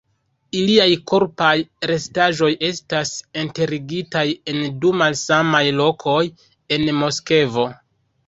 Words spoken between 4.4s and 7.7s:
en du malsamaj lokoj en Moskvo.